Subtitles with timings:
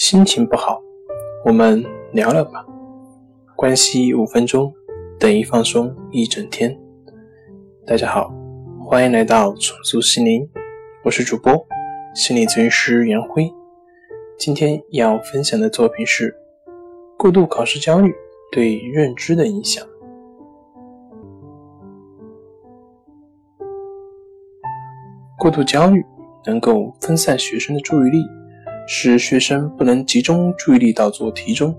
[0.00, 0.80] 心情不好，
[1.44, 2.64] 我们聊聊吧。
[3.54, 4.72] 关系五分钟
[5.18, 6.74] 等于放松一整天。
[7.86, 8.32] 大家好，
[8.82, 10.48] 欢迎来到重塑心灵，
[11.04, 11.52] 我是主播
[12.14, 13.52] 心理咨询师袁辉。
[14.38, 16.34] 今天要分享的作品是
[17.18, 18.10] 过度考试焦虑
[18.50, 19.86] 对认知的影响。
[25.38, 26.02] 过度焦虑
[26.46, 28.39] 能够分散学生的注意力。
[28.92, 31.72] 使学生不能集中注意力到做题中。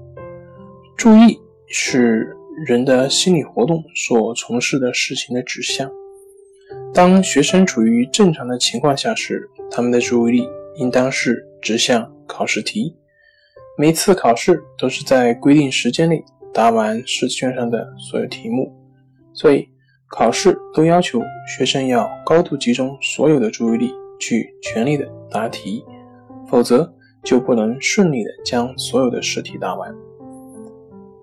[0.96, 2.34] 注意是
[2.66, 5.92] 人的心理活动所从事的事情的指向。
[6.94, 10.48] 当学生处于正常的情况下时，他们的注意力
[10.78, 12.96] 应当是指向考试题。
[13.78, 18.74] 每次考试都是在规定时间内答完试卷上的所有题目，
[19.34, 19.68] 所以
[20.08, 21.20] 考试都要求
[21.58, 25.84] 学生要高度集中所有的注意力去全力的答题。
[26.48, 26.94] 否则
[27.24, 29.94] 就不能顺利的将所有的试题答完。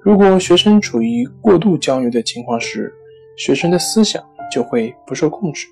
[0.00, 2.92] 如果学生处于过度焦虑的情况时，
[3.36, 5.66] 学生的思想就会不受控制。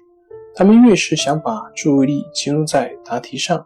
[0.55, 3.65] 他们越是想把注意力集中在答题上，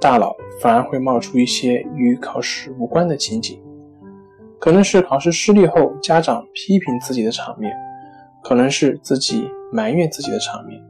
[0.00, 3.62] 大脑反而会冒出一些与考试无关的情景，
[4.58, 7.72] 可能是考试失利后家长批评自己的场面，
[8.42, 10.80] 可能是自己埋怨自己的场面。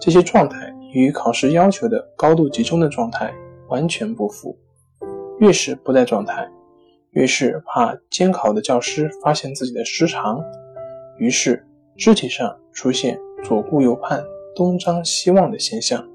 [0.00, 3.32] 这些状态与考试要求的高度集中的状态。
[3.68, 4.58] 完全不符，
[5.40, 6.48] 越是不在状态，
[7.12, 10.42] 越是怕监考的教师发现自己的失常，
[11.18, 14.22] 于是肢体上出现左顾右盼、
[14.54, 16.06] 东张西望的现象，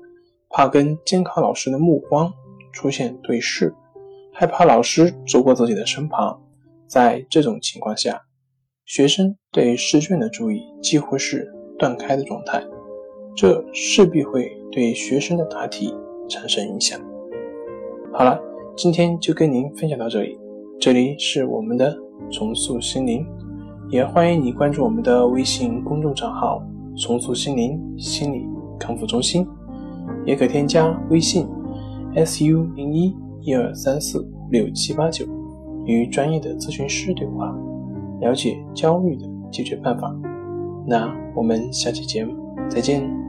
[0.50, 2.32] 怕跟监考老师的目光
[2.72, 3.74] 出现对视，
[4.32, 6.40] 害怕老师走过自己的身旁。
[6.88, 8.22] 在这种情况下，
[8.86, 12.64] 学生对试卷的注意几乎是断开的状态，
[13.36, 15.92] 这势必会对学生的答题
[16.30, 17.02] 产生影响。
[18.14, 18.40] 好了，
[18.76, 20.38] 今天就跟您分享到这里。
[20.82, 21.98] 这里是我们的
[22.30, 23.26] 重塑心灵，
[23.90, 26.62] 也欢迎你关注我们的微信公众账号
[26.98, 28.46] “重塑心灵心理
[28.78, 29.48] 康复中心”，
[30.28, 31.48] 也可添加微信
[32.26, 35.26] “su 零一一二三四五六七八九”，
[35.88, 37.58] 与专业的咨询师对话，
[38.20, 40.14] 了解焦虑的解决办法。
[40.86, 42.36] 那我们下期节目
[42.68, 43.25] 再见。